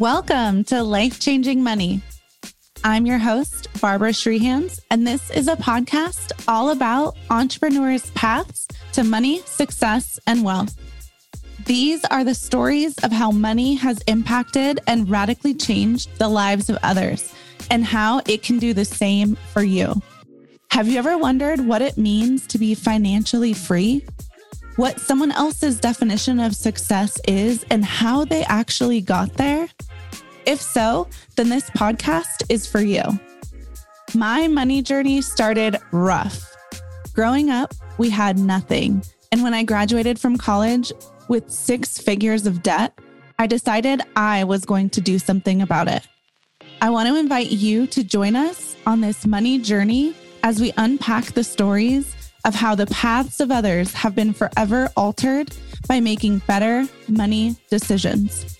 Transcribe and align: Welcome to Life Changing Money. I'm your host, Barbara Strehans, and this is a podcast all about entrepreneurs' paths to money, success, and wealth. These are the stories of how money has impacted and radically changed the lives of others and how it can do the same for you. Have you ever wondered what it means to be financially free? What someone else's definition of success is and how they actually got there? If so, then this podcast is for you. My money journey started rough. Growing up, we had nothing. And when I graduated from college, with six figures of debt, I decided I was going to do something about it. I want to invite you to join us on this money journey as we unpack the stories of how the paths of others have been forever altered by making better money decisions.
Welcome 0.00 0.64
to 0.64 0.82
Life 0.82 1.20
Changing 1.20 1.62
Money. 1.62 2.00
I'm 2.82 3.04
your 3.04 3.18
host, 3.18 3.68
Barbara 3.82 4.12
Strehans, 4.12 4.80
and 4.90 5.06
this 5.06 5.30
is 5.30 5.46
a 5.46 5.56
podcast 5.56 6.32
all 6.48 6.70
about 6.70 7.18
entrepreneurs' 7.28 8.10
paths 8.12 8.66
to 8.94 9.04
money, 9.04 9.42
success, 9.44 10.18
and 10.26 10.42
wealth. 10.42 10.74
These 11.66 12.02
are 12.06 12.24
the 12.24 12.34
stories 12.34 12.96
of 13.04 13.12
how 13.12 13.30
money 13.30 13.74
has 13.74 14.00
impacted 14.06 14.80
and 14.86 15.10
radically 15.10 15.52
changed 15.52 16.08
the 16.16 16.30
lives 16.30 16.70
of 16.70 16.78
others 16.82 17.34
and 17.70 17.84
how 17.84 18.22
it 18.26 18.42
can 18.42 18.58
do 18.58 18.72
the 18.72 18.86
same 18.86 19.36
for 19.52 19.62
you. 19.62 20.00
Have 20.70 20.88
you 20.88 20.96
ever 20.96 21.18
wondered 21.18 21.60
what 21.60 21.82
it 21.82 21.98
means 21.98 22.46
to 22.46 22.56
be 22.56 22.74
financially 22.74 23.52
free? 23.52 24.02
What 24.76 24.98
someone 24.98 25.32
else's 25.32 25.78
definition 25.78 26.40
of 26.40 26.56
success 26.56 27.20
is 27.28 27.66
and 27.70 27.84
how 27.84 28.24
they 28.24 28.44
actually 28.44 29.02
got 29.02 29.34
there? 29.34 29.68
If 30.46 30.60
so, 30.60 31.08
then 31.36 31.48
this 31.48 31.70
podcast 31.70 32.44
is 32.48 32.66
for 32.66 32.80
you. 32.80 33.02
My 34.14 34.48
money 34.48 34.82
journey 34.82 35.22
started 35.22 35.76
rough. 35.92 36.46
Growing 37.12 37.50
up, 37.50 37.74
we 37.98 38.10
had 38.10 38.38
nothing. 38.38 39.02
And 39.32 39.42
when 39.42 39.54
I 39.54 39.62
graduated 39.62 40.18
from 40.18 40.36
college, 40.36 40.92
with 41.30 41.48
six 41.48 41.96
figures 41.96 42.44
of 42.44 42.62
debt, 42.62 42.98
I 43.38 43.46
decided 43.46 44.02
I 44.16 44.44
was 44.44 44.64
going 44.64 44.90
to 44.90 45.00
do 45.00 45.18
something 45.18 45.62
about 45.62 45.86
it. 45.86 46.06
I 46.82 46.90
want 46.90 47.08
to 47.08 47.16
invite 47.16 47.50
you 47.50 47.86
to 47.86 48.02
join 48.02 48.34
us 48.34 48.76
on 48.84 49.00
this 49.00 49.24
money 49.24 49.58
journey 49.58 50.14
as 50.42 50.60
we 50.60 50.72
unpack 50.76 51.26
the 51.32 51.44
stories 51.44 52.16
of 52.44 52.54
how 52.54 52.74
the 52.74 52.86
paths 52.86 53.38
of 53.38 53.50
others 53.50 53.94
have 53.94 54.14
been 54.14 54.32
forever 54.32 54.90
altered 54.96 55.54
by 55.86 56.00
making 56.00 56.38
better 56.48 56.88
money 57.08 57.56
decisions. 57.70 58.58